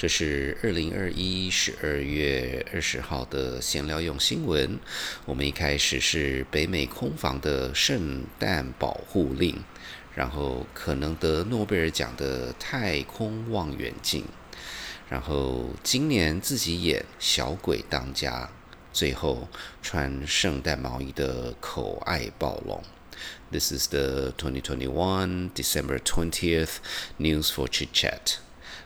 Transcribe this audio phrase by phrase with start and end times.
[0.00, 4.78] 这是二零二一十二月二十号的闲聊用新闻。
[5.26, 9.62] 我们一开始是北美空防的圣诞保护令，
[10.14, 14.24] 然后可能得诺贝尔奖的太空望远镜，
[15.10, 18.48] 然后今年自己演小鬼当家，
[18.94, 19.46] 最后
[19.82, 22.82] 穿圣诞毛衣的口爱暴龙。
[23.52, 26.76] This is the 2021 December 20th
[27.18, 28.38] news for Chit Chat.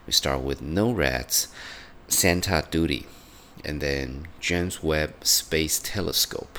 [0.07, 1.49] We start with No Rats,
[2.09, 3.07] Santa Duty,
[3.65, 6.59] and then James Webb Space Telescope,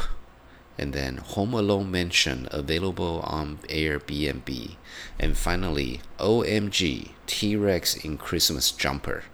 [0.79, 4.75] and then Home Alone Mansion available on Airbnb,
[5.19, 9.25] and finally OMG T Rex in Christmas Jumper.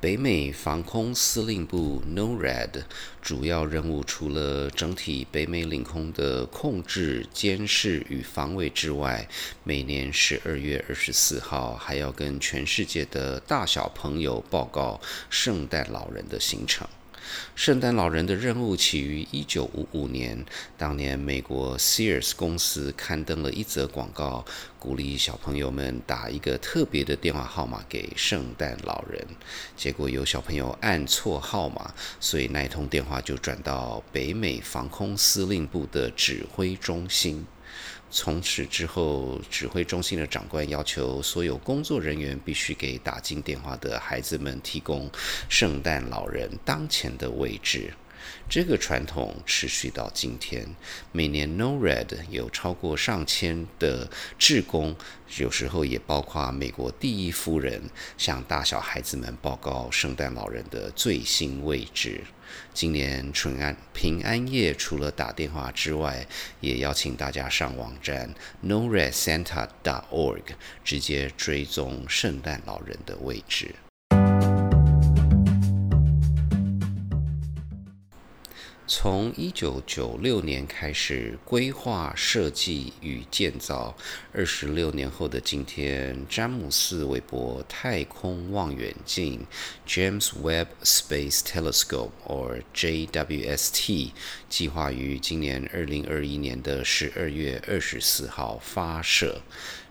[0.00, 2.84] 北美防空司令部 （NORAD）
[3.20, 9.28] 主要任务除了整体北美领空的控制、监视与防卫之外，
[9.64, 16.86] 每年十二月二十四号还要跟全世界的大小朋友报告圣诞老人的行程。
[17.54, 20.44] 圣诞老人的任务起于一九五五年，
[20.76, 24.44] 当年美国 Sears 公司刊登了一则广告，
[24.78, 29.26] 鼓励小朋友们打一个特别的电话号码给圣诞老人。
[29.76, 37.46] 结果有小朋友按错号码，所以那一通电话就转到北美防空司令部的指挥中心。
[38.10, 45.10] 从此之后，指挥中心的长官要求所有工作人员必须给打进电话的孩子们提供
[45.48, 47.92] 圣诞老人当前的位置。
[48.48, 50.74] 这个传统持续到今天，
[51.12, 54.96] 每年 No Red 有超过上千的志工，
[55.36, 57.82] 有时候也包括美国第一夫人，
[58.16, 62.22] 向大小孩子们报告圣诞老人的最新位置。
[62.72, 66.26] 今年春安平安夜，除了打电话之外，
[66.60, 70.42] 也邀请大家上网站 NoRedSanta.org，
[70.82, 73.74] 直接追踪圣诞老人的位置。
[78.90, 83.94] 从一九九六年开始规划设计与建造，
[84.32, 89.46] 二十六年后的今天，詹姆斯·韦伯太空望远镜
[89.86, 94.12] （James Webb Space Telescope, or JWST）
[94.48, 99.42] 计划于今年二零二一年的十二月二十四号发射。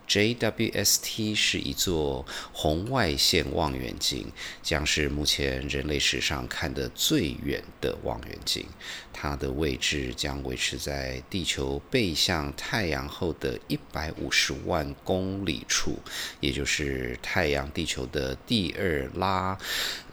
[0.08, 4.32] JWST 是一座红外线望远镜，
[4.64, 8.66] 将是目前人类史上看得最远的望远镜。
[9.12, 16.00] 它的位置将维持在地球背向太阳后的一百五十万公里处，
[16.40, 19.58] 也就是太阳地球的第二拉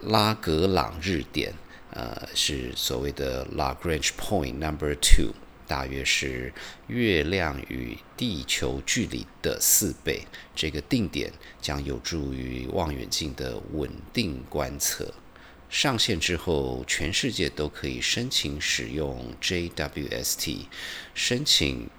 [0.01, 1.53] 拉格朗日点，
[1.91, 5.33] 呃，是所谓的 Lagrange Point Number Two。
[5.67, 6.53] 大约是
[6.87, 10.25] 月亮与地球距离的四倍。
[10.55, 11.31] 这个定点
[11.61, 15.13] 将有助于望远镜的稳定观测。
[15.67, 20.67] 上线之后，全世界都可以申请使用 JWST。
[21.13, 21.89] 申请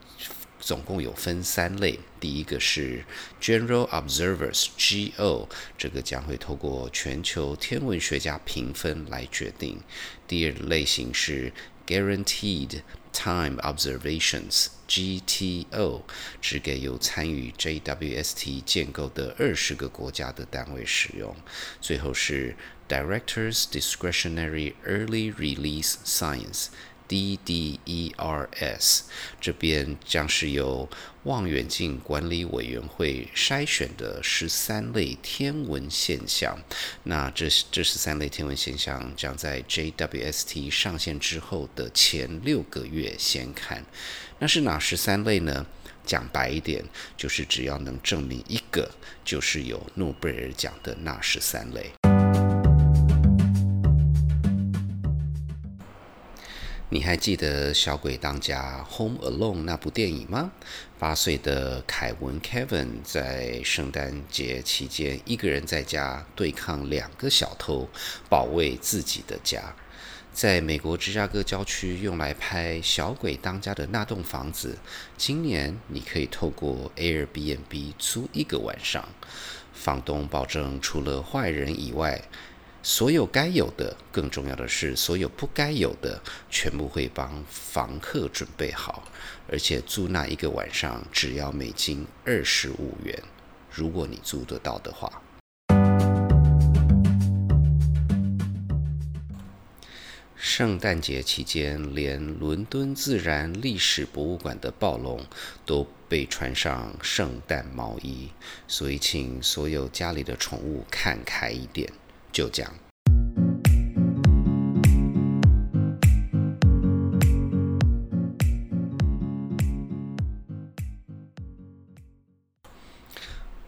[0.61, 3.05] 总共有分三类：第一个是
[3.41, 9.79] General Observers（GO），这个将会透过全球天文学家评分来决定；
[10.27, 11.53] 第二类型是
[11.87, 12.83] Guaranteed。
[13.16, 16.02] Time Observations (GTO)
[16.42, 21.36] 只给有参与 JWST 建构的二十个国家的单位使用。
[21.80, 22.56] 最后是
[22.88, 26.68] Directors Discretionary Early Release Science。
[27.09, 29.01] DDERS
[29.41, 30.89] 这边将是由
[31.25, 36.59] 望远镜管理委员会筛选的十三类天文现象。
[37.05, 43.85] 那这这十三类天文现象将在 JWST 上线之后的前六个月先看。
[44.39, 45.67] 那是哪十三类呢？
[46.05, 46.85] 讲白一点，
[47.17, 48.89] 就是只要能证明一个，
[49.25, 52.06] 就是有诺贝尔奖的那十三类。
[56.97, 60.51] 你还记得《小鬼当家》（Home Alone） 那部电影吗？
[60.99, 67.87] 八岁的凯文 （Kevin） 在圣诞节期间一个人在家对抗两个小偷，
[68.31, 69.75] 保卫自己的家。
[70.33, 74.79] 在美国芝加哥郊区用来拍《小鬼当家》的那栋房子，
[75.19, 79.07] 今年你可以透过 Airbnb 租一个晚上，
[79.75, 82.23] 房东保证除了坏人以外。
[82.89, 89.03] 所有该有的，更重要的是，所有不该有的，全部会帮房客准备好，
[89.51, 93.21] 而且租那一个晚上只要美金二十五元，
[93.73, 95.21] 如果你租得到的话。
[100.37, 105.27] 圣诞节期间，连伦敦自然历史博物馆的暴龙
[105.65, 108.29] 都被穿上圣诞毛衣，
[108.69, 111.93] 所以请所有家里的宠物看开一点。
[112.37, 112.71] 就这样。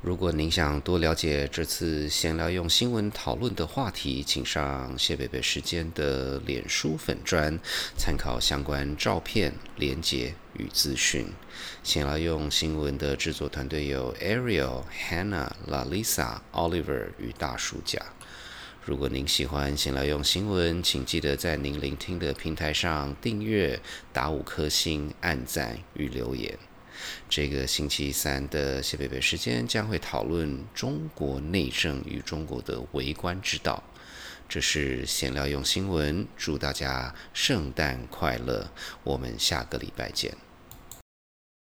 [0.02, 7.58] 如果您想多了解这次闲聊用新闻讨论的话题，请上谢贝贝时间的脸书粉专，
[7.96, 11.26] 参考相关照片、连结与资讯。
[11.82, 17.98] 闲聊用新闻的制作团队有 Ariel、Hannah、Lalisa、Oliver 与大叔甲。
[18.88, 23.78] 如果您喜欢闲聊用新闻，请记得在您聆听的平台上订阅、
[24.14, 26.58] 打五颗星、按赞与留言。
[27.28, 33.84] 这个星期三的谢贝贝时间将会讨论中国内政与中国的为官之道。
[34.48, 38.70] 这是闲聊用新闻，祝大家圣诞快乐！
[39.04, 40.47] 我们下个礼拜见。